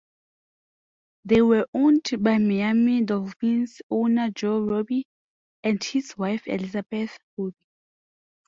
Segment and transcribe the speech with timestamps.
[1.25, 5.05] They were owned by Miami Dolphins owner Joe Robbie
[5.63, 7.53] and his wife Elizabeth Robbie.